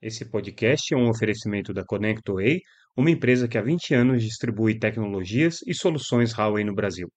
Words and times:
Esse 0.00 0.24
podcast 0.24 0.94
é 0.94 0.96
um 0.96 1.08
oferecimento 1.08 1.74
da 1.74 1.84
ConnectWay, 1.84 2.60
uma 2.96 3.10
empresa 3.10 3.48
que 3.48 3.58
há 3.58 3.62
20 3.62 3.94
anos 3.94 4.22
distribui 4.22 4.78
tecnologias 4.78 5.58
e 5.66 5.74
soluções 5.74 6.32
Huawei 6.32 6.62
no 6.62 6.72
Brasil. 6.72 7.08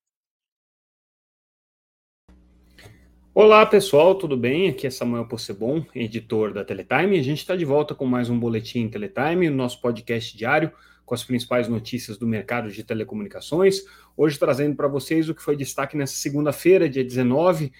Olá 3.35 3.63
pessoal, 3.67 4.15
tudo 4.15 4.35
bem? 4.35 4.67
Aqui 4.67 4.87
é 4.87 4.89
Samuel 4.89 5.27
Possebon, 5.27 5.85
editor 5.93 6.53
da 6.53 6.65
Teletime. 6.65 7.19
A 7.19 7.23
gente 7.23 7.37
está 7.37 7.55
de 7.55 7.65
volta 7.65 7.93
com 7.93 8.07
mais 8.07 8.31
um 8.31 8.39
Boletim 8.39 8.89
Teletime, 8.89 9.47
o 9.47 9.53
nosso 9.53 9.79
podcast 9.79 10.35
diário 10.35 10.71
com 11.05 11.13
as 11.13 11.23
principais 11.23 11.67
notícias 11.67 12.17
do 12.17 12.25
mercado 12.25 12.71
de 12.71 12.83
telecomunicações. 12.83 13.81
Hoje 14.17 14.39
trazendo 14.39 14.75
para 14.75 14.87
vocês 14.87 15.29
o 15.29 15.35
que 15.35 15.41
foi 15.43 15.55
destaque 15.55 15.95
nessa 15.95 16.15
segunda-feira, 16.15 16.89
dia 16.89 17.03
19 17.03 17.71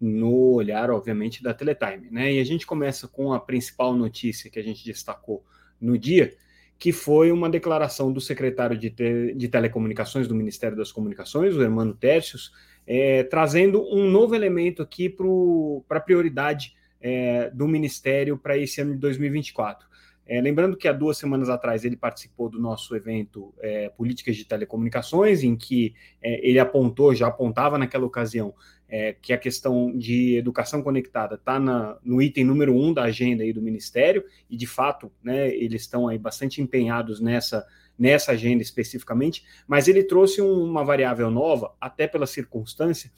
no 0.00 0.54
olhar, 0.54 0.90
obviamente, 0.90 1.42
da 1.42 1.54
Teletime. 1.54 2.10
Né? 2.10 2.34
E 2.34 2.40
a 2.40 2.44
gente 2.44 2.66
começa 2.66 3.08
com 3.08 3.32
a 3.32 3.40
principal 3.40 3.94
notícia 3.94 4.50
que 4.50 4.58
a 4.58 4.62
gente 4.62 4.84
destacou 4.84 5.44
no 5.80 5.98
dia, 5.98 6.34
que 6.78 6.92
foi 6.92 7.32
uma 7.32 7.48
declaração 7.48 8.12
do 8.12 8.20
secretário 8.20 8.76
de, 8.76 8.90
te 8.90 9.34
de 9.34 9.48
Telecomunicações 9.48 10.28
do 10.28 10.34
Ministério 10.34 10.76
das 10.76 10.92
Comunicações, 10.92 11.54
o 11.54 11.62
Hermano 11.62 11.94
Tércios, 11.94 12.52
é, 12.86 13.22
trazendo 13.24 13.82
um 13.92 14.08
novo 14.10 14.34
elemento 14.34 14.82
aqui 14.82 15.08
para 15.08 15.98
a 15.98 16.00
prioridade 16.00 16.74
é, 17.00 17.50
do 17.50 17.66
Ministério 17.66 18.36
para 18.36 18.56
esse 18.56 18.80
ano 18.80 18.92
de 18.92 18.98
2024. 18.98 19.86
É, 20.28 20.40
lembrando 20.40 20.76
que 20.76 20.88
há 20.88 20.92
duas 20.92 21.16
semanas 21.16 21.48
atrás 21.48 21.84
ele 21.84 21.96
participou 21.96 22.48
do 22.48 22.58
nosso 22.58 22.96
evento 22.96 23.54
é, 23.60 23.88
Políticas 23.90 24.34
de 24.34 24.44
Telecomunicações, 24.44 25.44
em 25.44 25.54
que 25.54 25.94
é, 26.20 26.46
ele 26.46 26.58
apontou, 26.58 27.14
já 27.14 27.28
apontava 27.28 27.78
naquela 27.78 28.04
ocasião, 28.04 28.52
é, 28.88 29.14
que 29.20 29.32
a 29.32 29.38
questão 29.38 29.96
de 29.96 30.36
educação 30.36 30.82
conectada 30.82 31.34
está 31.34 31.58
no 32.04 32.22
item 32.22 32.44
número 32.44 32.74
um 32.74 32.92
da 32.92 33.04
agenda 33.04 33.42
aí 33.42 33.52
do 33.52 33.62
Ministério, 33.62 34.24
e 34.48 34.56
de 34.56 34.66
fato 34.66 35.10
né, 35.22 35.48
eles 35.54 35.82
estão 35.82 36.08
aí 36.08 36.18
bastante 36.18 36.62
empenhados 36.62 37.20
nessa, 37.20 37.66
nessa 37.98 38.32
agenda 38.32 38.62
especificamente, 38.62 39.44
mas 39.66 39.88
ele 39.88 40.04
trouxe 40.04 40.40
um, 40.40 40.64
uma 40.64 40.84
variável 40.84 41.30
nova, 41.30 41.74
até 41.80 42.06
pela 42.06 42.26
circunstância, 42.26 43.10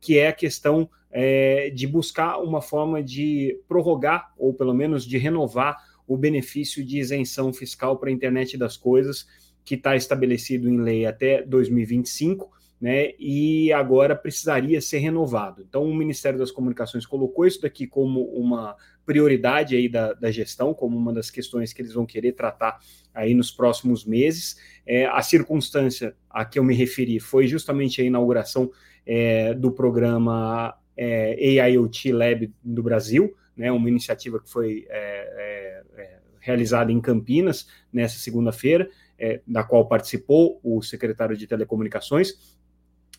que 0.00 0.18
é 0.18 0.28
a 0.28 0.32
questão 0.32 0.88
é, 1.10 1.70
de 1.70 1.86
buscar 1.86 2.38
uma 2.38 2.60
forma 2.60 3.02
de 3.02 3.58
prorrogar, 3.66 4.32
ou 4.36 4.52
pelo 4.54 4.74
menos 4.74 5.04
de 5.04 5.18
renovar 5.18 5.76
o 6.06 6.16
benefício 6.16 6.84
de 6.84 6.98
isenção 6.98 7.52
fiscal 7.52 7.98
para 7.98 8.10
a 8.10 8.12
internet 8.12 8.56
das 8.56 8.76
coisas, 8.76 9.26
que 9.64 9.74
está 9.74 9.96
estabelecido 9.96 10.68
em 10.68 10.80
lei 10.80 11.04
até 11.04 11.42
2025, 11.42 12.52
né, 12.80 13.12
e 13.18 13.72
agora 13.72 14.14
precisaria 14.14 14.80
ser 14.80 14.98
renovado. 14.98 15.64
Então, 15.66 15.82
o 15.84 15.94
Ministério 15.94 16.38
das 16.38 16.50
Comunicações 16.50 17.06
colocou 17.06 17.46
isso 17.46 17.62
daqui 17.62 17.86
como 17.86 18.22
uma 18.24 18.76
prioridade 19.04 19.76
aí 19.76 19.88
da, 19.88 20.12
da 20.12 20.30
gestão, 20.30 20.74
como 20.74 20.96
uma 20.96 21.12
das 21.12 21.30
questões 21.30 21.72
que 21.72 21.80
eles 21.80 21.94
vão 21.94 22.04
querer 22.04 22.32
tratar 22.32 22.78
aí 23.14 23.32
nos 23.32 23.50
próximos 23.50 24.04
meses. 24.04 24.56
É, 24.86 25.06
a 25.06 25.22
circunstância 25.22 26.14
a 26.28 26.44
que 26.44 26.58
eu 26.58 26.64
me 26.64 26.74
referi 26.74 27.18
foi 27.18 27.46
justamente 27.46 28.02
a 28.02 28.04
inauguração 28.04 28.70
é, 29.06 29.54
do 29.54 29.70
programa 29.70 30.76
é, 30.96 31.60
AIoT 31.60 32.12
Lab 32.12 32.52
do 32.62 32.82
Brasil, 32.82 33.34
né, 33.56 33.70
uma 33.72 33.88
iniciativa 33.88 34.40
que 34.40 34.50
foi 34.50 34.86
é, 34.90 35.82
é, 35.96 36.02
é, 36.02 36.18
realizada 36.40 36.92
em 36.92 37.00
Campinas 37.00 37.66
nessa 37.92 38.18
segunda-feira, 38.18 38.88
é, 39.18 39.40
da 39.46 39.64
qual 39.64 39.88
participou 39.88 40.60
o 40.62 40.82
secretário 40.82 41.36
de 41.36 41.46
Telecomunicações, 41.46 42.56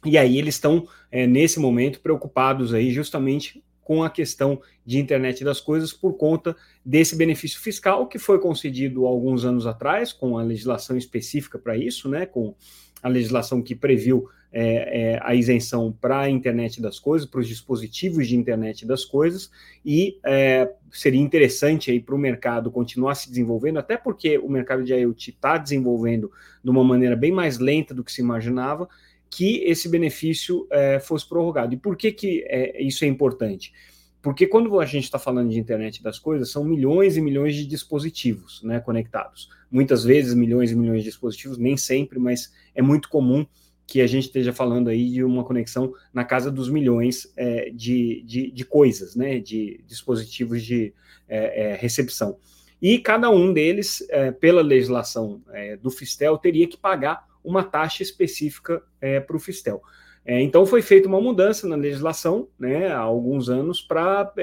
e 0.06 0.18
aí 0.18 0.38
eles 0.38 0.56
estão, 0.56 0.88
é, 1.12 1.26
nesse 1.26 1.60
momento, 1.60 2.00
preocupados 2.00 2.74
aí 2.74 2.92
justamente 2.92 3.64
com 3.84 4.04
a 4.04 4.10
questão 4.10 4.62
de 4.86 5.00
internet 5.00 5.46
das 5.46 5.62
coisas 5.62 5.94
por 5.94 6.14
conta 6.18 6.56
desse 6.84 7.16
benefício 7.16 7.60
fiscal 7.62 8.06
que 8.08 8.20
foi 8.20 8.38
concedido 8.38 9.06
alguns 9.06 9.46
anos 9.46 9.66
atrás, 9.66 10.12
com 10.12 10.38
a 10.38 10.44
legislação 10.44 10.98
específica 10.98 11.58
para 11.58 11.78
isso, 11.78 12.10
né, 12.10 12.26
com 12.26 12.54
a 13.02 13.08
legislação 13.08 13.62
que 13.62 13.74
previu 13.74 14.28
é, 14.52 15.14
é, 15.14 15.20
a 15.22 15.36
isenção 15.36 15.92
para 15.92 16.22
a 16.22 16.30
internet 16.30 16.82
das 16.82 17.00
coisas, 17.00 17.28
para 17.28 17.40
os 17.40 17.48
dispositivos 17.48 18.28
de 18.28 18.36
internet 18.36 18.86
das 18.86 19.06
coisas, 19.06 19.52
e 19.86 20.20
é, 20.26 20.70
seria 20.92 21.22
interessante 21.22 21.92
aí 21.92 22.00
para 22.00 22.16
o 22.16 22.18
mercado 22.18 22.72
continuar 22.72 23.16
se 23.16 23.30
desenvolvendo, 23.30 23.78
até 23.78 23.98
porque 23.98 24.38
o 24.38 24.50
mercado 24.50 24.84
de 24.84 24.94
IoT 24.94 25.32
está 25.32 25.58
desenvolvendo 25.58 26.32
de 26.64 26.70
uma 26.70 26.84
maneira 26.84 27.16
bem 27.16 27.32
mais 27.32 27.60
lenta 27.60 27.94
do 27.94 28.04
que 28.04 28.12
se 28.12 28.22
imaginava, 28.22 28.88
que 29.30 29.64
esse 29.64 29.90
benefício 29.90 30.68
é, 30.72 31.00
fosse 31.00 31.28
prorrogado. 31.28 31.74
E 31.74 31.78
por 31.78 31.96
que, 31.96 32.12
que 32.12 32.44
é, 32.48 32.82
isso 32.82 33.04
é 33.04 33.08
importante? 33.08 33.74
Porque 34.22 34.48
quando 34.48 34.80
a 34.80 34.86
gente 34.86 35.06
está 35.06 35.20
falando 35.20 35.52
de 35.52 35.60
internet 35.60 36.02
das 36.02 36.20
coisas, 36.20 36.52
são 36.52 36.64
milhões 36.64 37.18
e 37.18 37.22
milhões 37.22 37.56
de 37.56 37.66
dispositivos 37.66 38.62
né, 38.64 38.80
conectados. 38.80 39.50
Muitas 39.72 40.04
vezes 40.04 40.34
milhões 40.34 40.72
e 40.72 40.76
milhões 40.76 41.04
de 41.04 41.10
dispositivos, 41.10 41.58
nem 41.58 41.78
sempre, 41.78 42.20
mas 42.20 42.54
é 42.74 42.82
muito 42.82 43.10
comum 43.10 43.46
que 43.86 44.02
a 44.02 44.08
gente 44.08 44.26
esteja 44.26 44.52
falando 44.52 44.90
aí 44.90 45.10
de 45.10 45.24
uma 45.24 45.46
conexão 45.46 45.94
na 46.14 46.26
casa 46.26 46.52
dos 46.52 46.70
milhões 46.70 47.32
é, 47.38 47.70
de, 47.70 48.22
de, 48.24 48.52
de, 48.52 48.66
coisas, 48.66 49.16
né, 49.16 49.40
de 49.40 49.82
dispositivos 49.88 50.62
de 50.62 50.94
é, 51.30 51.72
é, 51.72 51.76
recepção. 51.76 52.38
E 52.82 53.00
cada 53.00 53.30
um 53.30 53.54
deles, 53.54 54.06
é, 54.10 54.32
pela 54.32 54.62
legislação 54.62 55.42
do 55.82 55.90
Fistel, 55.90 56.38
teria 56.38 56.68
que 56.68 56.78
pagar 56.78 57.26
uma 57.48 57.64
taxa 57.64 58.04
específica 58.04 58.82
é, 59.00 59.20
para 59.20 59.36
o 59.36 59.40
Fistel. 59.40 59.82
então 60.26 60.66
foi 60.66 60.82
feita 60.82 61.08
uma 61.08 61.22
mudança 61.22 61.68
na 61.68 61.76
legislação 61.76 62.50
né, 62.60 62.92
há 62.92 63.00
alguns 63.00 63.50
anos 63.50 63.82
para 63.82 64.34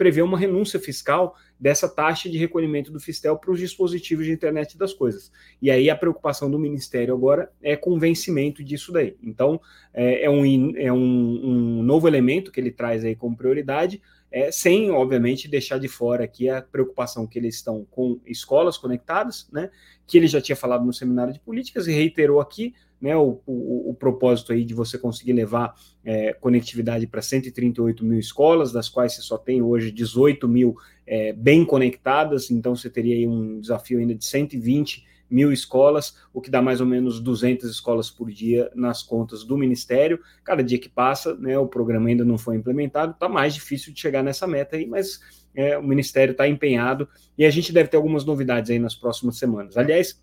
prever 0.00 0.22
uma 0.22 0.38
renúncia 0.38 0.80
fiscal 0.80 1.36
dessa 1.60 1.86
taxa 1.86 2.30
de 2.30 2.38
recolhimento 2.38 2.90
do 2.90 2.98
Fistel 2.98 3.36
para 3.36 3.50
os 3.50 3.58
dispositivos 3.58 4.24
de 4.24 4.32
internet 4.32 4.78
das 4.78 4.94
coisas. 4.94 5.30
E 5.60 5.70
aí 5.70 5.90
a 5.90 5.94
preocupação 5.94 6.50
do 6.50 6.58
Ministério 6.58 7.14
agora 7.14 7.52
é 7.60 7.76
com 7.76 7.90
o 7.90 7.98
vencimento 7.98 8.64
disso 8.64 8.92
daí. 8.92 9.14
Então, 9.22 9.60
é, 9.92 10.24
é, 10.24 10.30
um, 10.30 10.74
é 10.74 10.90
um, 10.90 10.98
um 10.98 11.82
novo 11.82 12.08
elemento 12.08 12.50
que 12.50 12.58
ele 12.58 12.70
traz 12.70 13.04
aí 13.04 13.14
como 13.14 13.36
prioridade, 13.36 14.00
é, 14.32 14.50
sem, 14.50 14.90
obviamente, 14.90 15.48
deixar 15.48 15.78
de 15.78 15.88
fora 15.88 16.24
aqui 16.24 16.48
a 16.48 16.62
preocupação 16.62 17.26
que 17.26 17.38
eles 17.38 17.56
estão 17.56 17.84
com 17.90 18.18
escolas 18.24 18.78
conectadas, 18.78 19.50
né, 19.52 19.70
que 20.10 20.18
ele 20.18 20.26
já 20.26 20.40
tinha 20.40 20.56
falado 20.56 20.84
no 20.84 20.92
seminário 20.92 21.32
de 21.32 21.38
políticas 21.38 21.86
e 21.86 21.92
reiterou 21.92 22.40
aqui, 22.40 22.74
né, 23.00 23.16
o, 23.16 23.40
o, 23.46 23.90
o, 23.90 23.94
propósito 23.94 24.52
aí 24.52 24.64
de 24.64 24.74
você 24.74 24.98
conseguir 24.98 25.32
levar 25.32 25.72
é, 26.04 26.32
conectividade 26.32 27.06
para 27.06 27.22
138 27.22 28.04
mil 28.04 28.18
escolas, 28.18 28.72
das 28.72 28.88
quais 28.88 29.14
você 29.14 29.22
só 29.22 29.38
tem 29.38 29.62
hoje 29.62 29.92
18 29.92 30.48
mil 30.48 30.76
é, 31.06 31.32
bem 31.32 31.64
conectadas, 31.64 32.50
então 32.50 32.74
você 32.74 32.90
teria 32.90 33.14
aí 33.14 33.26
um 33.26 33.60
desafio 33.60 34.00
ainda 34.00 34.12
de 34.12 34.24
120 34.24 35.06
mil 35.30 35.52
escolas, 35.52 36.16
o 36.34 36.40
que 36.40 36.50
dá 36.50 36.60
mais 36.60 36.80
ou 36.80 36.86
menos 36.86 37.20
200 37.20 37.70
escolas 37.70 38.10
por 38.10 38.32
dia 38.32 38.68
nas 38.74 39.00
contas 39.00 39.44
do 39.44 39.56
Ministério. 39.56 40.18
Cada 40.42 40.60
dia 40.60 40.78
que 40.78 40.88
passa, 40.88 41.36
né, 41.36 41.56
o 41.56 41.68
programa 41.68 42.08
ainda 42.08 42.24
não 42.24 42.36
foi 42.36 42.56
implementado, 42.56 43.12
está 43.12 43.28
mais 43.28 43.54
difícil 43.54 43.92
de 43.92 44.00
chegar 44.00 44.24
nessa 44.24 44.46
meta 44.46 44.74
aí, 44.74 44.86
mas 44.86 45.20
é, 45.54 45.76
o 45.78 45.82
Ministério 45.82 46.32
está 46.32 46.48
empenhado 46.48 47.08
e 47.36 47.44
a 47.44 47.50
gente 47.50 47.72
deve 47.72 47.88
ter 47.88 47.96
algumas 47.96 48.24
novidades 48.24 48.70
aí 48.70 48.78
nas 48.78 48.94
próximas 48.94 49.38
semanas. 49.38 49.76
Aliás, 49.76 50.20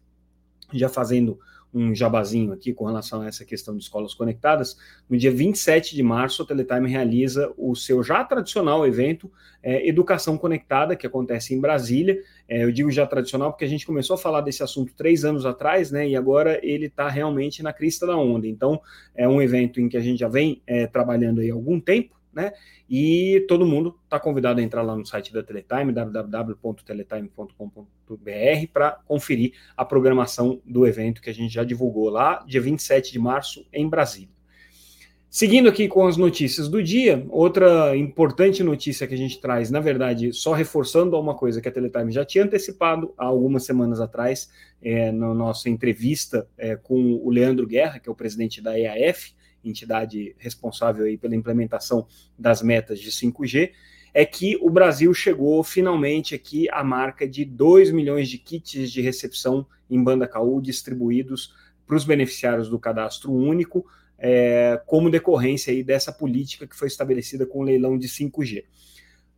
já 0.73 0.89
fazendo 0.89 1.39
um 1.73 1.93
jabazinho 1.93 2.53
aqui 2.53 2.73
com 2.73 2.85
relação 2.85 3.21
a 3.21 3.27
essa 3.27 3.45
questão 3.45 3.75
de 3.75 3.83
escolas 3.83 4.13
conectadas. 4.13 4.77
No 5.09 5.17
dia 5.17 5.31
27 5.31 5.95
de 5.95 6.01
março, 6.01 6.41
a 6.41 6.45
Teletime 6.45 6.89
realiza 6.89 7.53
o 7.57 7.75
seu 7.75 8.03
já 8.03 8.23
tradicional 8.23 8.87
evento 8.87 9.31
é, 9.61 9.87
Educação 9.87 10.37
Conectada, 10.37 10.95
que 10.95 11.05
acontece 11.05 11.53
em 11.53 11.59
Brasília. 11.59 12.21
É, 12.47 12.63
eu 12.63 12.71
digo 12.71 12.89
já 12.89 13.05
tradicional 13.05 13.51
porque 13.51 13.65
a 13.65 13.67
gente 13.67 13.85
começou 13.85 14.13
a 14.15 14.17
falar 14.17 14.41
desse 14.41 14.63
assunto 14.63 14.93
três 14.95 15.25
anos 15.25 15.45
atrás, 15.45 15.91
né? 15.91 16.07
E 16.07 16.15
agora 16.15 16.59
ele 16.63 16.85
está 16.87 17.09
realmente 17.09 17.61
na 17.61 17.73
crista 17.73 18.07
da 18.07 18.15
onda. 18.15 18.47
Então, 18.47 18.81
é 19.13 19.27
um 19.27 19.41
evento 19.41 19.81
em 19.81 19.89
que 19.89 19.97
a 19.97 20.01
gente 20.01 20.19
já 20.19 20.27
vem 20.27 20.61
é, 20.65 20.87
trabalhando 20.87 21.41
aí 21.41 21.51
há 21.51 21.53
algum 21.53 21.79
tempo 21.79 22.16
né? 22.33 22.51
E 22.89 23.45
todo 23.47 23.65
mundo 23.65 23.97
está 24.03 24.19
convidado 24.19 24.59
a 24.59 24.63
entrar 24.63 24.81
lá 24.81 24.95
no 24.95 25.05
site 25.05 25.33
da 25.33 25.43
Teletime, 25.43 25.91
www.teletime.com.br, 25.91 28.67
para 28.71 28.91
conferir 29.05 29.53
a 29.75 29.83
programação 29.83 30.61
do 30.65 30.85
evento 30.85 31.21
que 31.21 31.29
a 31.29 31.33
gente 31.33 31.53
já 31.53 31.63
divulgou 31.63 32.09
lá, 32.09 32.43
dia 32.47 32.61
27 32.61 33.11
de 33.11 33.19
março, 33.19 33.65
em 33.73 33.89
Brasília. 33.89 34.37
Seguindo 35.29 35.67
aqui 35.67 35.89
com 35.89 36.07
as 36.07 36.15
notícias 36.15 36.69
do 36.69 36.81
dia, 36.81 37.25
outra 37.29 37.95
importante 37.97 38.63
notícia 38.63 39.05
que 39.05 39.13
a 39.13 39.17
gente 39.17 39.41
traz, 39.41 39.69
na 39.69 39.81
verdade, 39.81 40.31
só 40.31 40.53
reforçando 40.53 41.19
uma 41.19 41.35
coisa 41.35 41.61
que 41.61 41.67
a 41.67 41.71
Teletime 41.71 42.13
já 42.13 42.23
tinha 42.23 42.45
antecipado 42.45 43.13
há 43.17 43.25
algumas 43.25 43.65
semanas 43.65 43.99
atrás, 43.99 44.49
é, 44.81 45.11
na 45.11 45.33
nossa 45.33 45.69
entrevista 45.69 46.47
é, 46.57 46.77
com 46.77 47.19
o 47.21 47.29
Leandro 47.29 47.67
Guerra, 47.67 47.99
que 47.99 48.07
é 48.07 48.11
o 48.11 48.15
presidente 48.15 48.61
da 48.61 48.79
EAF, 48.79 49.33
entidade 49.63 50.35
responsável 50.37 51.05
aí 51.05 51.17
pela 51.17 51.35
implementação 51.35 52.07
das 52.37 52.61
metas 52.61 52.99
de 52.99 53.11
5G, 53.11 53.71
é 54.13 54.25
que 54.25 54.57
o 54.61 54.69
Brasil 54.69 55.13
chegou 55.13 55.63
finalmente 55.63 56.33
aqui 56.33 56.67
à 56.71 56.83
marca 56.83 57.27
de 57.27 57.45
2 57.45 57.91
milhões 57.91 58.27
de 58.27 58.37
kits 58.37 58.91
de 58.91 59.01
recepção 59.01 59.65
em 59.89 60.03
banda 60.03 60.27
KU 60.27 60.61
distribuídos 60.61 61.53
para 61.85 61.95
os 61.95 62.03
beneficiários 62.03 62.69
do 62.69 62.79
cadastro 62.79 63.31
único, 63.31 63.85
é, 64.17 64.81
como 64.85 65.09
decorrência 65.09 65.71
aí 65.71 65.83
dessa 65.83 66.11
política 66.11 66.65
que 66.65 66.75
foi 66.75 66.87
estabelecida 66.87 67.45
com 67.45 67.59
o 67.59 67.63
leilão 67.63 67.97
de 67.97 68.07
5G. 68.07 68.65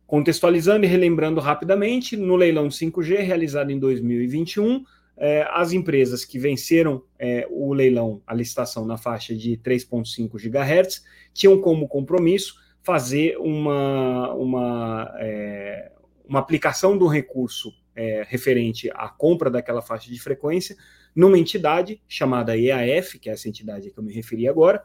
Contextualizando 0.06 0.84
e 0.84 0.88
relembrando 0.88 1.40
rapidamente, 1.40 2.16
no 2.16 2.34
leilão 2.34 2.66
de 2.66 2.74
5G 2.74 3.18
realizado 3.18 3.70
em 3.70 3.78
2021, 3.78 4.84
é, 5.20 5.46
as 5.50 5.72
empresas 5.72 6.24
que 6.24 6.38
venceram 6.38 7.04
é, 7.18 7.46
o 7.50 7.74
leilão, 7.74 8.22
a 8.26 8.32
licitação 8.32 8.86
na 8.86 8.96
faixa 8.96 9.34
de 9.34 9.58
3,5 9.58 10.30
GHz, 10.38 11.04
tinham 11.34 11.60
como 11.60 11.86
compromisso 11.86 12.54
fazer 12.82 13.36
uma, 13.36 14.32
uma, 14.32 15.14
é, 15.18 15.92
uma 16.26 16.38
aplicação 16.38 16.96
do 16.96 17.06
recurso 17.06 17.70
é, 17.94 18.24
referente 18.26 18.90
à 18.94 19.10
compra 19.10 19.50
daquela 19.50 19.82
faixa 19.82 20.10
de 20.10 20.18
frequência 20.18 20.74
numa 21.14 21.38
entidade 21.38 22.00
chamada 22.08 22.56
EAF, 22.56 23.18
que 23.18 23.28
é 23.28 23.34
essa 23.34 23.46
entidade 23.46 23.90
que 23.90 23.98
eu 23.98 24.02
me 24.02 24.14
referi 24.14 24.48
agora, 24.48 24.82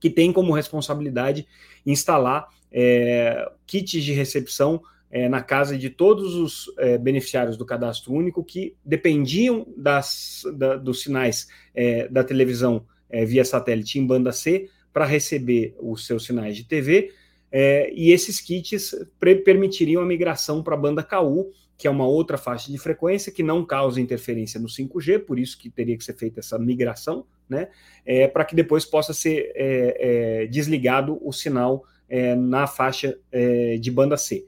que 0.00 0.08
tem 0.08 0.32
como 0.32 0.54
responsabilidade 0.54 1.46
instalar 1.84 2.48
é, 2.72 3.46
kits 3.66 4.02
de 4.02 4.12
recepção 4.12 4.80
é, 5.14 5.28
na 5.28 5.40
casa 5.40 5.78
de 5.78 5.90
todos 5.90 6.34
os 6.34 6.74
é, 6.76 6.98
beneficiários 6.98 7.56
do 7.56 7.64
cadastro 7.64 8.12
único 8.12 8.42
que 8.42 8.74
dependiam 8.84 9.64
das, 9.76 10.42
da, 10.56 10.74
dos 10.76 11.02
sinais 11.02 11.46
é, 11.72 12.08
da 12.08 12.24
televisão 12.24 12.84
é, 13.08 13.24
via 13.24 13.44
satélite 13.44 13.96
em 13.96 14.04
banda 14.04 14.32
C 14.32 14.68
para 14.92 15.04
receber 15.04 15.76
os 15.78 16.04
seus 16.04 16.24
sinais 16.24 16.56
de 16.56 16.64
TV, 16.64 17.12
é, 17.52 17.92
e 17.94 18.10
esses 18.10 18.40
kits 18.40 18.92
permitiriam 19.44 20.02
a 20.02 20.04
migração 20.04 20.64
para 20.64 20.74
a 20.74 20.78
banda 20.78 21.00
KU, 21.00 21.52
que 21.78 21.86
é 21.86 21.90
uma 21.90 22.06
outra 22.06 22.36
faixa 22.36 22.72
de 22.72 22.78
frequência 22.78 23.30
que 23.30 23.42
não 23.42 23.64
causa 23.64 24.00
interferência 24.00 24.58
no 24.58 24.66
5G, 24.66 25.20
por 25.20 25.38
isso 25.38 25.56
que 25.56 25.70
teria 25.70 25.96
que 25.96 26.02
ser 26.02 26.14
feita 26.14 26.40
essa 26.40 26.58
migração, 26.58 27.24
né, 27.48 27.68
é, 28.04 28.26
para 28.26 28.44
que 28.44 28.56
depois 28.56 28.84
possa 28.84 29.14
ser 29.14 29.52
desligado 30.50 31.20
o 31.24 31.32
sinal 31.32 31.84
na 32.36 32.66
faixa 32.66 33.16
de 33.80 33.90
banda 33.90 34.16
C. 34.16 34.44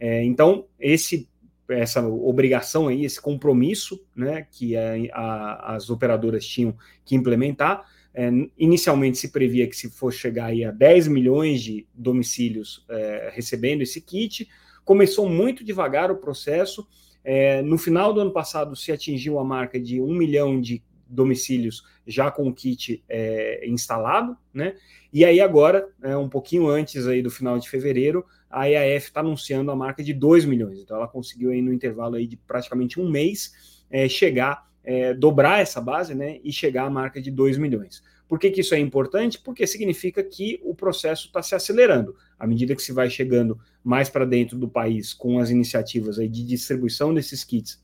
É, 0.00 0.24
então, 0.24 0.66
esse, 0.78 1.28
essa 1.68 2.04
obrigação 2.08 2.88
aí, 2.88 3.04
esse 3.04 3.20
compromisso 3.20 4.02
né, 4.16 4.46
que 4.50 4.74
a, 4.76 4.94
a, 5.12 5.76
as 5.76 5.90
operadoras 5.90 6.46
tinham 6.46 6.74
que 7.04 7.14
implementar, 7.14 7.86
é, 8.14 8.28
inicialmente 8.58 9.18
se 9.18 9.28
previa 9.28 9.68
que 9.68 9.76
se 9.76 9.90
fosse 9.90 10.18
chegar 10.18 10.46
aí 10.46 10.64
a 10.64 10.70
10 10.70 11.06
milhões 11.08 11.62
de 11.62 11.86
domicílios 11.94 12.84
é, 12.88 13.30
recebendo 13.32 13.82
esse 13.82 14.00
kit, 14.00 14.48
começou 14.84 15.28
muito 15.28 15.62
devagar 15.62 16.10
o 16.10 16.16
processo, 16.16 16.88
é, 17.22 17.62
no 17.62 17.76
final 17.76 18.12
do 18.12 18.20
ano 18.20 18.32
passado 18.32 18.74
se 18.74 18.90
atingiu 18.90 19.38
a 19.38 19.44
marca 19.44 19.78
de 19.78 20.00
1 20.00 20.14
milhão 20.14 20.60
de 20.60 20.82
domicílios 21.10 21.84
já 22.06 22.30
com 22.30 22.48
o 22.48 22.54
kit 22.54 23.02
é, 23.08 23.66
instalado, 23.68 24.36
né? 24.52 24.74
E 25.12 25.24
aí 25.24 25.40
agora, 25.40 25.88
é, 26.02 26.16
um 26.16 26.28
pouquinho 26.28 26.68
antes 26.68 27.06
aí 27.06 27.20
do 27.20 27.30
final 27.30 27.58
de 27.58 27.68
fevereiro, 27.68 28.24
a 28.48 28.68
EAF 28.68 29.06
está 29.06 29.20
anunciando 29.20 29.70
a 29.70 29.76
marca 29.76 30.02
de 30.02 30.14
2 30.14 30.44
milhões. 30.44 30.80
Então 30.80 30.96
ela 30.96 31.08
conseguiu 31.08 31.50
aí 31.50 31.60
no 31.60 31.72
intervalo 31.72 32.16
aí 32.16 32.26
de 32.26 32.36
praticamente 32.36 33.00
um 33.00 33.08
mês 33.08 33.84
é, 33.90 34.08
chegar, 34.08 34.68
é, 34.84 35.12
dobrar 35.14 35.60
essa 35.60 35.80
base 35.80 36.14
né, 36.14 36.38
e 36.42 36.52
chegar 36.52 36.84
à 36.84 36.90
marca 36.90 37.20
de 37.20 37.30
2 37.30 37.58
milhões. 37.58 38.02
Por 38.28 38.38
que, 38.38 38.50
que 38.50 38.60
isso 38.60 38.74
é 38.76 38.78
importante? 38.78 39.40
Porque 39.40 39.66
significa 39.66 40.22
que 40.22 40.60
o 40.62 40.72
processo 40.72 41.26
está 41.26 41.42
se 41.42 41.52
acelerando. 41.52 42.14
À 42.38 42.46
medida 42.46 42.76
que 42.76 42.82
se 42.82 42.92
vai 42.92 43.10
chegando 43.10 43.58
mais 43.82 44.08
para 44.08 44.24
dentro 44.24 44.56
do 44.56 44.68
país 44.68 45.12
com 45.12 45.40
as 45.40 45.50
iniciativas 45.50 46.16
aí 46.16 46.28
de 46.28 46.44
distribuição 46.44 47.12
desses 47.12 47.42
kits 47.42 47.82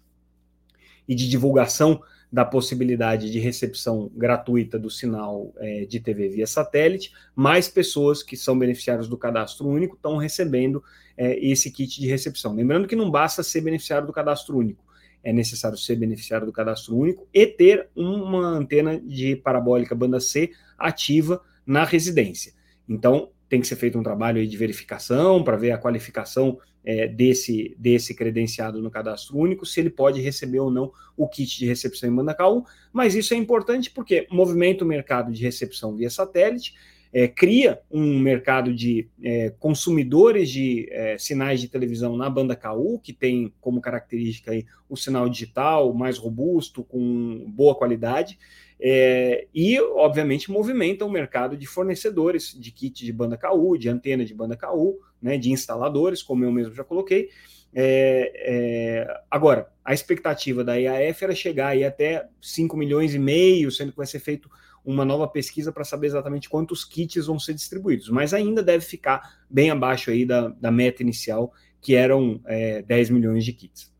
e 1.08 1.16
de 1.16 1.28
divulgação 1.28 2.00
da 2.30 2.44
possibilidade 2.44 3.30
de 3.30 3.38
recepção 3.38 4.10
gratuita 4.14 4.78
do 4.78 4.90
sinal 4.90 5.52
é, 5.58 5.84
de 5.84 6.00
TV 6.00 6.28
via 6.28 6.46
satélite, 6.46 7.12
mais 7.34 7.68
pessoas 7.68 8.22
que 8.22 8.36
são 8.36 8.58
beneficiários 8.58 9.08
do 9.08 9.16
cadastro 9.16 9.66
único 9.66 9.96
estão 9.96 10.16
recebendo 10.16 10.82
é, 11.16 11.38
esse 11.38 11.70
kit 11.70 12.00
de 12.00 12.08
recepção. 12.08 12.54
Lembrando 12.54 12.88
que 12.88 12.96
não 12.96 13.10
basta 13.10 13.42
ser 13.42 13.60
beneficiário 13.60 14.06
do 14.06 14.12
cadastro 14.12 14.58
único, 14.58 14.84
é 15.22 15.32
necessário 15.32 15.76
ser 15.76 15.96
beneficiário 15.96 16.46
do 16.46 16.52
cadastro 16.52 16.96
único 16.96 17.26
e 17.32 17.46
ter 17.46 17.88
uma 17.96 18.46
antena 18.46 19.00
de 19.00 19.34
parabólica 19.36 19.94
banda 19.94 20.20
C 20.20 20.50
ativa 20.78 21.42
na 21.66 21.84
residência. 21.84 22.52
Então, 22.88 23.30
tem 23.48 23.60
que 23.60 23.66
ser 23.66 23.76
feito 23.76 23.98
um 23.98 24.02
trabalho 24.02 24.46
de 24.46 24.56
verificação 24.56 25.42
para 25.42 25.56
ver 25.56 25.72
a 25.72 25.78
qualificação 25.78 26.58
é, 26.86 27.08
desse, 27.08 27.74
desse 27.76 28.14
credenciado 28.14 28.80
no 28.80 28.90
cadastro 28.90 29.36
único, 29.36 29.66
se 29.66 29.80
ele 29.80 29.90
pode 29.90 30.20
receber 30.20 30.60
ou 30.60 30.70
não 30.70 30.92
o 31.16 31.28
kit 31.28 31.58
de 31.58 31.66
recepção 31.66 32.08
em 32.08 32.14
banda 32.14 32.32
KU, 32.32 32.64
mas 32.92 33.16
isso 33.16 33.34
é 33.34 33.36
importante 33.36 33.90
porque 33.90 34.28
movimenta 34.30 34.84
o 34.84 34.86
mercado 34.86 35.32
de 35.32 35.42
recepção 35.42 35.96
via 35.96 36.08
satélite, 36.08 36.74
é, 37.12 37.26
cria 37.26 37.80
um 37.90 38.18
mercado 38.18 38.74
de 38.74 39.08
é, 39.22 39.50
consumidores 39.58 40.50
de 40.50 40.88
é, 40.90 41.16
sinais 41.18 41.60
de 41.60 41.68
televisão 41.68 42.16
na 42.16 42.28
banda 42.28 42.54
KU, 42.54 43.00
que 43.02 43.12
tem 43.12 43.52
como 43.60 43.80
característica 43.80 44.50
aí, 44.50 44.66
o 44.88 44.96
sinal 44.96 45.28
digital 45.28 45.92
mais 45.92 46.18
robusto, 46.18 46.84
com 46.84 47.44
boa 47.48 47.74
qualidade, 47.74 48.38
é, 48.80 49.46
e, 49.54 49.80
obviamente, 49.80 50.50
movimenta 50.50 51.04
o 51.04 51.10
mercado 51.10 51.56
de 51.56 51.66
fornecedores 51.66 52.54
de 52.58 52.70
kit 52.70 53.04
de 53.04 53.12
banda 53.12 53.36
KU, 53.36 53.76
de 53.78 53.88
antena 53.88 54.24
de 54.24 54.34
banda 54.34 54.56
KU, 54.56 54.98
né, 55.20 55.38
de 55.38 55.50
instaladores, 55.50 56.22
como 56.22 56.44
eu 56.44 56.52
mesmo 56.52 56.74
já 56.74 56.84
coloquei. 56.84 57.30
É, 57.74 58.32
é, 58.36 59.20
agora, 59.30 59.70
a 59.84 59.92
expectativa 59.92 60.62
da 60.62 60.76
IAF 60.76 61.24
era 61.24 61.34
chegar 61.34 61.68
aí 61.68 61.84
até 61.84 62.28
5 62.40 62.76
milhões 62.76 63.14
e 63.14 63.18
meio, 63.18 63.70
sendo 63.70 63.92
que 63.92 63.98
vai 63.98 64.06
ser 64.06 64.18
feito 64.18 64.48
uma 64.84 65.04
nova 65.04 65.26
pesquisa 65.26 65.72
para 65.72 65.84
saber 65.84 66.06
exatamente 66.06 66.48
quantos 66.48 66.84
kits 66.84 67.26
vão 67.26 67.40
ser 67.40 67.54
distribuídos, 67.54 68.08
mas 68.08 68.32
ainda 68.32 68.62
deve 68.62 68.84
ficar 68.84 69.42
bem 69.50 69.68
abaixo 69.68 70.10
aí 70.10 70.24
da, 70.24 70.48
da 70.48 70.70
meta 70.70 71.02
inicial, 71.02 71.52
que 71.80 71.94
eram 71.94 72.40
é, 72.46 72.82
10 72.82 73.10
milhões 73.10 73.44
de 73.44 73.52
kits. 73.52 73.92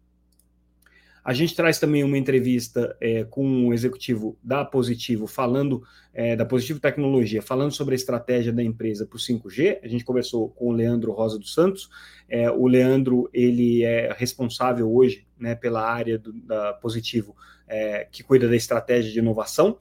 A 1.26 1.32
gente 1.32 1.56
traz 1.56 1.80
também 1.80 2.04
uma 2.04 2.16
entrevista 2.16 2.96
é, 3.00 3.24
com 3.24 3.44
um 3.44 3.74
executivo 3.74 4.38
da 4.40 4.64
Positivo, 4.64 5.26
falando 5.26 5.82
é, 6.14 6.36
da 6.36 6.44
Positivo 6.44 6.78
Tecnologia, 6.78 7.42
falando 7.42 7.72
sobre 7.72 7.94
a 7.94 7.96
estratégia 7.96 8.52
da 8.52 8.62
empresa 8.62 9.04
para 9.04 9.16
o 9.16 9.18
5G. 9.18 9.80
A 9.82 9.88
gente 9.88 10.04
conversou 10.04 10.50
com 10.50 10.68
o 10.68 10.72
Leandro 10.72 11.10
Rosa 11.10 11.36
dos 11.36 11.52
Santos. 11.52 11.90
É, 12.28 12.48
o 12.48 12.68
Leandro 12.68 13.28
ele 13.32 13.82
é 13.82 14.14
responsável 14.16 14.88
hoje 14.88 15.26
né, 15.36 15.56
pela 15.56 15.82
área 15.82 16.16
do, 16.16 16.32
da 16.32 16.74
Positivo 16.74 17.34
é, 17.66 18.06
que 18.08 18.22
cuida 18.22 18.48
da 18.48 18.54
estratégia 18.54 19.10
de 19.10 19.18
inovação. 19.18 19.78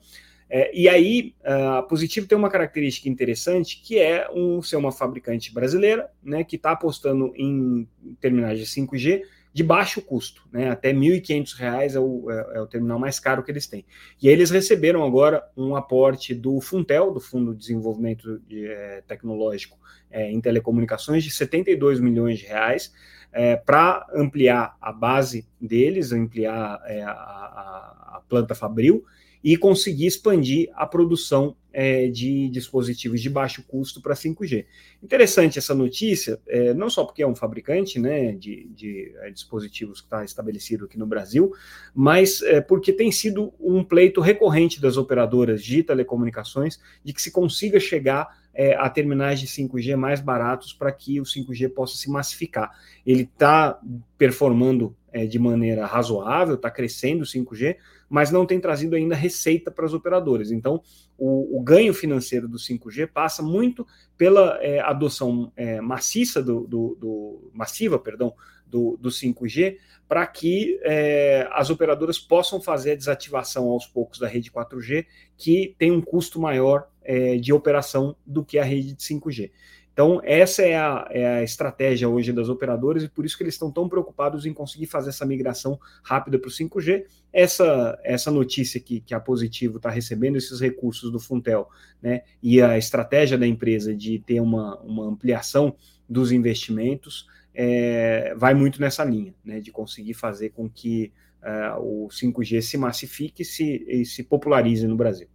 É, 0.50 0.76
e 0.76 0.88
aí, 0.88 1.32
a 1.44 1.80
Positivo 1.82 2.26
tem 2.26 2.36
uma 2.36 2.50
característica 2.50 3.08
interessante, 3.08 3.80
que 3.80 4.00
é 4.00 4.28
um, 4.34 4.60
ser 4.60 4.74
uma 4.74 4.90
fabricante 4.90 5.54
brasileira, 5.54 6.10
né, 6.24 6.42
que 6.42 6.56
está 6.56 6.72
apostando 6.72 7.32
em 7.36 7.86
terminais 8.20 8.58
de 8.58 8.66
5G, 8.66 9.22
de 9.56 9.62
baixo 9.62 10.02
custo, 10.02 10.46
né? 10.52 10.68
até 10.68 10.92
R$ 10.92 10.98
1.500 10.98 11.94
é 11.94 11.98
o, 11.98 12.30
é, 12.30 12.58
é 12.58 12.60
o 12.60 12.66
terminal 12.66 12.98
mais 12.98 13.18
caro 13.18 13.42
que 13.42 13.50
eles 13.50 13.66
têm. 13.66 13.86
E 14.20 14.28
aí 14.28 14.34
eles 14.34 14.50
receberam 14.50 15.02
agora 15.02 15.42
um 15.56 15.74
aporte 15.74 16.34
do 16.34 16.60
Funtel, 16.60 17.10
do 17.10 17.20
Fundo 17.20 17.54
de 17.54 17.60
Desenvolvimento 17.60 18.38
de, 18.46 18.66
é, 18.66 19.02
Tecnológico 19.08 19.78
é, 20.10 20.30
em 20.30 20.42
Telecomunicações, 20.42 21.24
de 21.24 21.30
72 21.30 22.00
milhões 22.00 22.38
de 22.38 22.44
reais, 22.44 22.92
é, 23.32 23.56
para 23.56 24.06
ampliar 24.14 24.76
a 24.78 24.92
base 24.92 25.48
deles, 25.58 26.12
ampliar 26.12 26.78
é, 26.84 27.02
a, 27.02 27.12
a, 27.12 28.16
a 28.16 28.22
planta 28.28 28.54
Fabril 28.54 29.06
e 29.46 29.56
conseguir 29.56 30.06
expandir 30.06 30.68
a 30.74 30.84
produção 30.84 31.54
é, 31.72 32.08
de 32.08 32.48
dispositivos 32.48 33.20
de 33.20 33.30
baixo 33.30 33.62
custo 33.62 34.02
para 34.02 34.12
5G. 34.12 34.66
Interessante 35.00 35.56
essa 35.56 35.72
notícia, 35.72 36.40
é, 36.48 36.74
não 36.74 36.90
só 36.90 37.04
porque 37.04 37.22
é 37.22 37.26
um 37.28 37.36
fabricante 37.36 38.00
né, 38.00 38.32
de, 38.32 38.66
de 38.74 39.14
é, 39.20 39.30
dispositivos 39.30 40.00
que 40.00 40.08
está 40.08 40.24
estabelecido 40.24 40.86
aqui 40.86 40.98
no 40.98 41.06
Brasil, 41.06 41.52
mas 41.94 42.42
é, 42.42 42.60
porque 42.60 42.92
tem 42.92 43.12
sido 43.12 43.54
um 43.60 43.84
pleito 43.84 44.20
recorrente 44.20 44.80
das 44.80 44.96
operadoras 44.96 45.62
de 45.62 45.80
telecomunicações 45.84 46.80
de 47.04 47.12
que 47.12 47.22
se 47.22 47.30
consiga 47.30 47.78
chegar 47.78 48.44
é, 48.52 48.74
a 48.74 48.90
terminais 48.90 49.38
de 49.38 49.46
5G 49.46 49.94
mais 49.94 50.20
baratos 50.20 50.72
para 50.72 50.90
que 50.90 51.20
o 51.20 51.24
5G 51.24 51.68
possa 51.68 51.96
se 51.96 52.10
massificar. 52.10 52.72
Ele 53.06 53.22
está 53.22 53.78
performando 54.18 54.96
é, 55.12 55.24
de 55.24 55.38
maneira 55.38 55.86
razoável, 55.86 56.56
está 56.56 56.70
crescendo 56.70 57.22
o 57.22 57.26
5G, 57.26 57.76
mas 58.08 58.30
não 58.30 58.46
tem 58.46 58.60
trazido 58.60 58.94
ainda 58.94 59.14
receita 59.14 59.70
para 59.70 59.84
as 59.84 59.92
operadoras. 59.92 60.50
Então, 60.50 60.82
o, 61.18 61.58
o, 61.58 61.62
ganho 61.62 61.92
financeiro 61.92 62.48
do 62.48 62.58
5G 62.58 63.06
passa 63.06 63.42
muito 63.42 63.86
pela 64.16 64.58
é, 64.62 64.80
adoção 64.80 65.52
é, 65.56 65.80
maciça 65.80 66.42
do, 66.42 66.66
do, 66.66 66.96
do, 67.00 67.50
massiva, 67.52 67.98
perdão, 67.98 68.34
do, 68.66 68.96
do 68.96 69.08
5G, 69.08 69.78
para 70.08 70.26
que 70.26 70.78
é, 70.82 71.48
as 71.52 71.70
operadoras 71.70 72.18
possam 72.18 72.60
fazer 72.60 72.92
a 72.92 72.96
desativação 72.96 73.68
aos 73.68 73.86
poucos 73.86 74.18
da 74.18 74.28
rede 74.28 74.50
4G, 74.50 75.06
que 75.36 75.74
tem 75.78 75.90
um 75.90 76.00
custo 76.00 76.40
maior 76.40 76.88
é, 77.02 77.36
de 77.36 77.52
operação 77.52 78.16
do 78.24 78.44
que 78.44 78.58
a 78.58 78.64
rede 78.64 78.92
de 78.92 79.02
5G. 79.02 79.50
Então, 79.96 80.20
essa 80.22 80.60
é 80.60 80.76
a, 80.76 81.08
é 81.10 81.26
a, 81.26 81.42
estratégia 81.42 82.06
hoje 82.06 82.30
das 82.30 82.50
operadoras 82.50 83.02
e 83.02 83.08
por 83.08 83.24
isso 83.24 83.34
que 83.34 83.42
eles 83.42 83.54
estão 83.54 83.72
tão 83.72 83.88
preocupados 83.88 84.44
em 84.44 84.52
conseguir 84.52 84.84
fazer 84.84 85.08
essa 85.08 85.24
migração 85.24 85.80
rápida 86.04 86.38
para 86.38 86.48
o 86.48 86.52
5G. 86.52 87.04
Essa, 87.32 87.98
essa 88.04 88.30
notícia 88.30 88.78
que, 88.78 89.00
que 89.00 89.14
a 89.14 89.20
Positivo 89.20 89.78
está 89.78 89.88
recebendo, 89.88 90.36
esses 90.36 90.60
recursos 90.60 91.10
do 91.10 91.18
Funtel, 91.18 91.66
né, 92.02 92.24
e 92.42 92.60
a 92.60 92.76
estratégia 92.76 93.38
da 93.38 93.46
empresa 93.46 93.96
de 93.96 94.18
ter 94.18 94.38
uma, 94.38 94.78
uma 94.80 95.06
ampliação 95.06 95.74
dos 96.06 96.30
investimentos 96.30 97.26
é, 97.54 98.34
vai 98.36 98.52
muito 98.52 98.78
nessa 98.78 99.02
linha, 99.02 99.34
né, 99.42 99.60
de 99.60 99.72
conseguir 99.72 100.12
fazer 100.12 100.50
com 100.50 100.68
que 100.68 101.10
uh, 101.42 101.80
o 101.80 102.08
5G 102.08 102.60
se 102.60 102.76
massifique 102.76 103.46
se, 103.46 103.82
e 103.88 104.04
se 104.04 104.22
popularize 104.22 104.86
no 104.86 104.94
Brasil. 104.94 105.28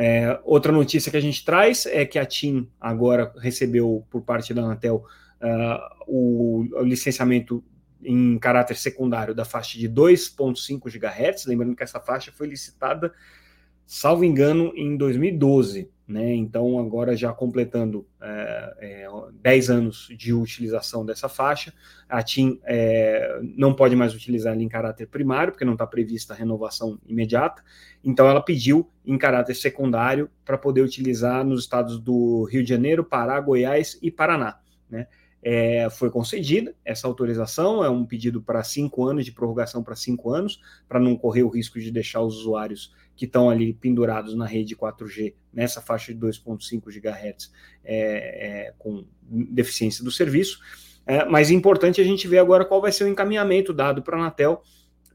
É, 0.00 0.38
outra 0.44 0.70
notícia 0.70 1.10
que 1.10 1.16
a 1.16 1.20
gente 1.20 1.44
traz 1.44 1.84
é 1.84 2.06
que 2.06 2.20
a 2.20 2.24
TIM 2.24 2.70
agora 2.80 3.32
recebeu 3.40 4.06
por 4.08 4.22
parte 4.22 4.54
da 4.54 4.62
Anatel 4.62 5.04
uh, 5.42 6.04
o, 6.06 6.68
o, 6.72 6.82
licenciamento 6.84 7.64
em 8.00 8.38
caráter 8.38 8.76
secundário 8.76 9.34
da 9.34 9.44
faixa 9.44 9.76
de 9.76 9.88
2,5 9.88 10.88
GHz. 10.88 11.46
Lembrando 11.46 11.74
que 11.74 11.82
essa 11.82 11.98
faixa 11.98 12.30
foi 12.30 12.46
licitada, 12.46 13.12
salvo 13.84 14.22
engano, 14.22 14.72
em 14.76 14.96
2012. 14.96 15.90
Né? 16.08 16.34
Então, 16.34 16.78
agora 16.78 17.14
já 17.14 17.34
completando 17.34 18.06
é, 18.18 19.04
é, 19.04 19.08
10 19.42 19.68
anos 19.68 20.08
de 20.16 20.32
utilização 20.32 21.04
dessa 21.04 21.28
faixa, 21.28 21.70
a 22.08 22.22
TIM 22.22 22.58
é, 22.64 23.38
não 23.42 23.74
pode 23.74 23.94
mais 23.94 24.14
utilizar 24.14 24.54
ela 24.54 24.62
em 24.62 24.68
caráter 24.68 25.06
primário, 25.06 25.52
porque 25.52 25.66
não 25.66 25.74
está 25.74 25.86
prevista 25.86 26.32
a 26.32 26.36
renovação 26.36 26.98
imediata, 27.06 27.62
então 28.02 28.26
ela 28.26 28.40
pediu 28.40 28.90
em 29.04 29.18
caráter 29.18 29.54
secundário 29.54 30.30
para 30.46 30.56
poder 30.56 30.80
utilizar 30.80 31.44
nos 31.44 31.60
estados 31.60 32.00
do 32.00 32.44
Rio 32.44 32.62
de 32.62 32.70
Janeiro, 32.70 33.04
Pará, 33.04 33.38
Goiás 33.38 33.98
e 34.00 34.10
Paraná. 34.10 34.58
Né? 34.88 35.08
É, 35.42 35.88
foi 35.90 36.10
concedida 36.10 36.74
essa 36.84 37.06
autorização, 37.06 37.84
é 37.84 37.88
um 37.88 38.04
pedido 38.04 38.42
para 38.42 38.62
cinco 38.64 39.04
anos, 39.06 39.24
de 39.24 39.32
prorrogação 39.32 39.82
para 39.82 39.94
cinco 39.94 40.30
anos, 40.30 40.60
para 40.88 40.98
não 40.98 41.16
correr 41.16 41.44
o 41.44 41.48
risco 41.48 41.78
de 41.78 41.90
deixar 41.90 42.22
os 42.22 42.38
usuários 42.38 42.92
que 43.14 43.24
estão 43.24 43.48
ali 43.50 43.72
pendurados 43.72 44.34
na 44.34 44.46
rede 44.46 44.76
4G, 44.76 45.34
nessa 45.52 45.80
faixa 45.80 46.12
de 46.12 46.20
2,5 46.20 46.90
GHz, 46.90 47.52
é, 47.84 48.66
é, 48.68 48.74
com 48.78 49.04
deficiência 49.22 50.04
do 50.04 50.10
serviço. 50.10 50.60
É, 51.06 51.24
mas 51.24 51.50
é 51.50 51.54
importante 51.54 52.00
a 52.00 52.04
gente 52.04 52.28
ver 52.28 52.38
agora 52.38 52.64
qual 52.64 52.80
vai 52.80 52.92
ser 52.92 53.04
o 53.04 53.08
encaminhamento 53.08 53.72
dado 53.72 54.02
para 54.02 54.16
a 54.16 54.20
Anatel 54.20 54.62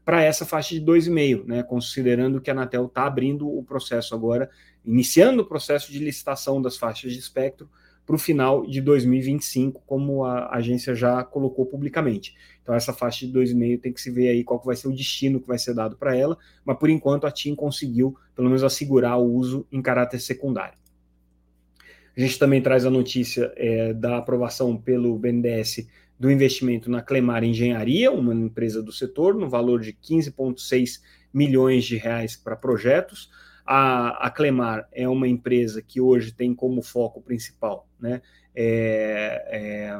para 0.04 0.22
essa 0.22 0.44
faixa 0.44 0.74
de 0.74 0.84
2,5, 0.84 1.46
né, 1.46 1.62
considerando 1.62 2.40
que 2.40 2.50
a 2.50 2.52
Anatel 2.52 2.86
está 2.86 3.06
abrindo 3.06 3.48
o 3.48 3.64
processo 3.64 4.14
agora, 4.14 4.50
iniciando 4.84 5.42
o 5.42 5.46
processo 5.46 5.90
de 5.90 5.98
licitação 5.98 6.60
das 6.60 6.76
faixas 6.76 7.12
de 7.12 7.18
espectro 7.18 7.70
para 8.06 8.16
o 8.16 8.18
final 8.18 8.66
de 8.66 8.80
2025, 8.80 9.82
como 9.86 10.24
a 10.24 10.54
agência 10.54 10.94
já 10.94 11.24
colocou 11.24 11.64
publicamente. 11.64 12.34
Então, 12.62 12.74
essa 12.74 12.92
faixa 12.92 13.26
de 13.26 13.32
2,5 13.32 13.80
tem 13.80 13.92
que 13.92 14.00
se 14.00 14.10
ver 14.10 14.28
aí 14.28 14.44
qual 14.44 14.60
vai 14.62 14.76
ser 14.76 14.88
o 14.88 14.92
destino 14.92 15.40
que 15.40 15.48
vai 15.48 15.58
ser 15.58 15.74
dado 15.74 15.96
para 15.96 16.16
ela, 16.16 16.36
mas 16.64 16.78
por 16.78 16.90
enquanto 16.90 17.26
a 17.26 17.30
TIM 17.30 17.54
conseguiu, 17.54 18.16
pelo 18.34 18.48
menos, 18.48 18.62
assegurar 18.62 19.18
o 19.18 19.24
uso 19.24 19.66
em 19.72 19.80
caráter 19.80 20.20
secundário. 20.20 20.78
A 22.16 22.20
gente 22.20 22.38
também 22.38 22.62
traz 22.62 22.86
a 22.86 22.90
notícia 22.90 23.52
é, 23.56 23.92
da 23.92 24.18
aprovação 24.18 24.76
pelo 24.76 25.18
BNDES 25.18 25.88
do 26.18 26.30
investimento 26.30 26.88
na 26.88 27.02
Clemar 27.02 27.42
Engenharia, 27.42 28.12
uma 28.12 28.32
empresa 28.32 28.82
do 28.82 28.92
setor, 28.92 29.34
no 29.34 29.48
valor 29.48 29.80
de 29.80 29.92
15,6 29.92 31.00
milhões 31.32 31.84
de 31.84 31.96
reais 31.96 32.36
para 32.36 32.54
projetos. 32.54 33.30
A, 33.64 34.26
a 34.26 34.30
Clemar 34.30 34.88
é 34.92 35.08
uma 35.08 35.26
empresa 35.26 35.80
que 35.80 36.00
hoje 36.00 36.32
tem 36.32 36.54
como 36.54 36.82
foco 36.82 37.22
principal 37.22 37.88
né, 37.98 38.20
é, 38.54 39.44
é, 39.48 39.98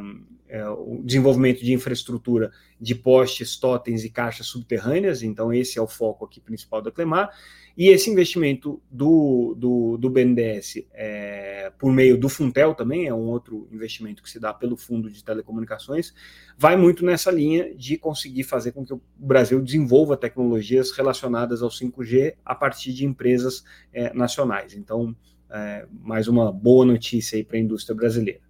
é, 0.49 0.69
o 0.69 1.03
desenvolvimento 1.03 1.65
de 1.65 1.73
infraestrutura 1.73 2.53
de 2.81 2.95
postes, 2.95 3.57
totens 3.57 4.05
e 4.05 4.11
caixas 4.11 4.47
subterrâneas, 4.47 5.23
então 5.23 5.53
esse 5.53 5.79
é 5.79 5.83
o 5.83 5.87
foco 5.87 6.25
aqui 6.25 6.41
principal 6.41 6.81
da 6.81 6.93
Clemar, 6.93 7.31
e 7.77 7.89
esse 7.89 8.09
investimento 8.09 8.81
do, 8.89 9.57
do, 9.59 9.97
do 9.97 10.09
BNDES 10.09 10.87
é, 10.93 11.73
por 11.77 11.91
meio 11.93 12.17
do 12.17 12.29
Funtel 12.29 12.73
também, 12.73 13.09
é 13.09 13.15
um 13.15 13.27
outro 13.27 13.69
investimento 13.73 14.23
que 14.23 14.31
se 14.31 14.39
dá 14.39 14.55
pelo 14.55 14.77
Fundo 14.77 15.11
de 15.11 15.25
Telecomunicações, 15.25 16.15
vai 16.57 16.77
muito 16.77 17.05
nessa 17.05 17.33
linha 17.33 17.75
de 17.75 17.99
conseguir 17.99 18.45
fazer 18.45 18.71
com 18.71 18.85
que 18.85 18.95
o 18.95 19.03
Brasil 19.17 19.61
desenvolva 19.61 20.17
tecnologias 20.17 20.93
relacionadas 20.93 21.63
ao 21.63 21.69
5G 21.69 22.37
a 22.45 22.55
partir 22.55 22.93
de 22.93 23.05
empresas 23.05 23.65
é, 23.93 24.15
nacionais. 24.15 24.75
Então, 24.75 25.17
é, 25.51 25.87
mais 26.03 26.29
uma 26.29 26.53
boa 26.53 26.85
notícia 26.85 27.37
aí 27.37 27.45
para 27.45 27.57
a 27.57 27.61
indústria 27.61 27.95
brasileira. 27.95 28.41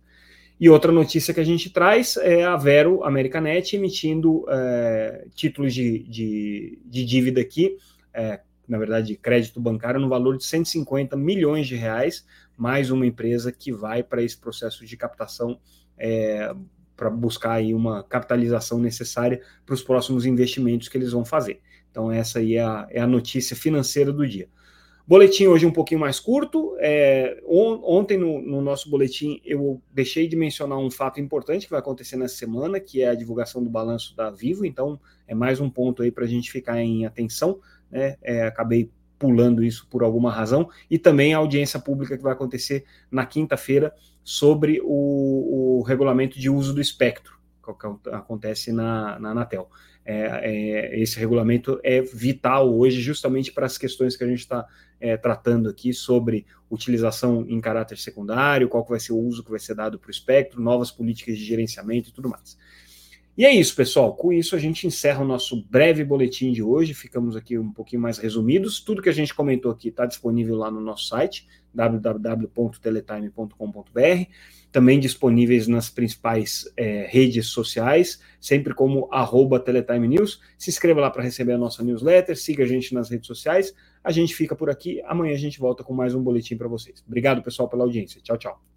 E 0.58 0.70
outra 0.70 0.92
notícia 0.92 1.34
que 1.34 1.40
a 1.40 1.44
gente 1.44 1.70
traz 1.70 2.16
é 2.16 2.44
a 2.44 2.56
Vero 2.56 3.02
Americanet 3.04 3.74
emitindo 3.74 4.44
é, 4.48 5.26
títulos 5.34 5.74
de, 5.74 6.04
de, 6.04 6.78
de, 6.84 7.04
dívida 7.04 7.40
aqui, 7.40 7.76
é, 8.12 8.40
na 8.66 8.78
verdade, 8.78 9.16
crédito 9.16 9.60
bancário, 9.60 10.00
no 10.00 10.08
valor 10.08 10.36
de 10.36 10.44
150 10.44 11.16
milhões 11.16 11.66
de 11.66 11.74
reais, 11.74 12.24
mais 12.56 12.90
uma 12.90 13.04
empresa 13.04 13.50
que 13.50 13.72
vai 13.72 14.02
para 14.02 14.22
esse 14.22 14.38
processo 14.38 14.86
de 14.86 14.96
captação 14.96 15.58
é, 15.98 16.54
para 16.96 17.10
buscar 17.10 17.54
aí 17.54 17.74
uma 17.74 18.02
capitalização 18.04 18.78
necessária 18.78 19.40
para 19.66 19.74
os 19.74 19.82
próximos 19.82 20.24
investimentos 20.24 20.88
que 20.88 20.96
eles 20.96 21.12
vão 21.12 21.24
fazer. 21.24 21.60
Então, 21.90 22.10
essa 22.10 22.38
aí 22.38 22.56
é 22.56 22.62
a, 22.62 22.86
é 22.90 23.00
a 23.00 23.06
notícia 23.06 23.56
financeira 23.56 24.12
do 24.12 24.26
dia. 24.26 24.48
Boletim 25.06 25.46
hoje 25.46 25.66
um 25.66 25.70
pouquinho 25.70 26.00
mais 26.00 26.18
curto. 26.18 26.76
É, 26.78 27.38
on, 27.46 27.78
ontem, 27.84 28.16
no, 28.16 28.40
no, 28.40 28.62
nosso 28.62 28.88
boletim, 28.88 29.38
eu 29.44 29.80
deixei 29.92 30.26
de 30.26 30.34
mencionar 30.34 30.78
um 30.78 30.90
fato 30.90 31.20
importante 31.20 31.66
que 31.66 31.70
vai 31.70 31.80
acontecer 31.80 32.16
nessa 32.16 32.36
semana, 32.36 32.80
que 32.80 33.02
é 33.02 33.08
a 33.08 33.14
divulgação 33.14 33.62
do 33.62 33.68
balanço 33.68 34.16
da 34.16 34.30
Vivo. 34.30 34.64
Então, 34.64 34.98
é 35.28 35.34
mais 35.34 35.60
um 35.60 35.68
ponto 35.68 36.02
aí 36.02 36.10
para 36.10 36.24
a 36.24 36.28
gente 36.28 36.50
ficar 36.50 36.80
em 36.80 37.04
atenção. 37.04 37.60
Né? 37.90 38.16
É, 38.22 38.46
acabei 38.46 38.90
pulando 39.18 39.62
isso 39.62 39.86
por 39.90 40.02
alguma 40.02 40.32
razão. 40.32 40.70
E 40.90 40.98
também 40.98 41.34
a 41.34 41.38
audiência 41.38 41.78
pública 41.78 42.16
que 42.16 42.22
vai 42.22 42.32
acontecer 42.32 42.84
na 43.10 43.26
quinta-feira 43.26 43.92
sobre 44.22 44.80
o, 44.82 45.80
o 45.80 45.82
regulamento 45.82 46.38
de 46.38 46.48
uso 46.48 46.72
do 46.72 46.80
espectro, 46.80 47.38
que 47.62 48.10
acontece 48.10 48.72
na, 48.72 49.18
na 49.18 49.32
Anatel. 49.32 49.68
É, 50.04 50.40
é, 50.42 51.00
esse 51.00 51.18
regulamento 51.18 51.80
é 51.82 52.02
vital 52.02 52.72
hoje, 52.74 53.00
justamente 53.00 53.50
para 53.50 53.66
as 53.66 53.78
questões 53.78 54.16
que 54.16 54.24
a 54.24 54.26
gente 54.26 54.40
está 54.40 54.66
é, 55.00 55.16
tratando 55.16 55.68
aqui 55.68 55.92
sobre 55.94 56.46
utilização 56.70 57.44
em 57.48 57.60
caráter 57.60 57.98
secundário, 57.98 58.68
qual 58.68 58.84
que 58.84 58.90
vai 58.90 59.00
ser 59.00 59.12
o 59.12 59.18
uso 59.18 59.42
que 59.42 59.50
vai 59.50 59.60
ser 59.60 59.74
dado 59.74 59.98
para 59.98 60.08
o 60.08 60.10
espectro, 60.10 60.60
novas 60.60 60.90
políticas 60.90 61.38
de 61.38 61.44
gerenciamento 61.44 62.10
e 62.10 62.12
tudo 62.12 62.28
mais. 62.28 62.56
E 63.36 63.44
é 63.44 63.52
isso, 63.52 63.74
pessoal. 63.74 64.14
Com 64.14 64.32
isso, 64.32 64.54
a 64.54 64.58
gente 64.58 64.86
encerra 64.86 65.22
o 65.22 65.26
nosso 65.26 65.64
breve 65.68 66.04
boletim 66.04 66.52
de 66.52 66.62
hoje. 66.62 66.94
Ficamos 66.94 67.34
aqui 67.34 67.58
um 67.58 67.72
pouquinho 67.72 68.00
mais 68.00 68.18
resumidos. 68.18 68.80
Tudo 68.80 69.02
que 69.02 69.08
a 69.08 69.12
gente 69.12 69.34
comentou 69.34 69.72
aqui 69.72 69.88
está 69.88 70.06
disponível 70.06 70.56
lá 70.56 70.70
no 70.70 70.80
nosso 70.80 71.08
site, 71.08 71.48
www.teletime.com.br 71.74 74.30
também 74.74 74.98
disponíveis 74.98 75.68
nas 75.68 75.88
principais 75.88 76.64
é, 76.76 77.06
redes 77.08 77.46
sociais, 77.46 78.20
sempre 78.40 78.74
como 78.74 79.08
arroba 79.12 79.60
Teletime 79.60 80.08
News. 80.08 80.40
Se 80.58 80.68
inscreva 80.68 81.00
lá 81.00 81.10
para 81.10 81.22
receber 81.22 81.52
a 81.52 81.58
nossa 81.58 81.84
newsletter, 81.84 82.36
siga 82.36 82.64
a 82.64 82.66
gente 82.66 82.92
nas 82.92 83.08
redes 83.08 83.28
sociais. 83.28 83.72
A 84.02 84.10
gente 84.10 84.34
fica 84.34 84.56
por 84.56 84.68
aqui. 84.68 85.00
Amanhã 85.04 85.32
a 85.32 85.38
gente 85.38 85.60
volta 85.60 85.84
com 85.84 85.94
mais 85.94 86.12
um 86.12 86.20
boletim 86.20 86.56
para 86.56 86.66
vocês. 86.66 87.04
Obrigado, 87.06 87.40
pessoal, 87.40 87.68
pela 87.68 87.84
audiência. 87.84 88.20
Tchau, 88.20 88.36
tchau. 88.36 88.73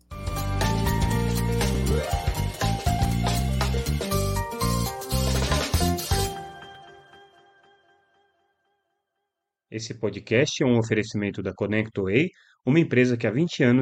Esse 9.77 9.93
podcast 9.93 10.63
é 10.63 10.65
um 10.65 10.79
oferecimento 10.79 11.43
da 11.43 11.53
ConnectWay, 11.53 12.31
uma 12.65 12.79
empresa 12.79 13.15
que 13.15 13.27
há 13.27 13.31
20 13.31 13.63
anos 13.63 13.75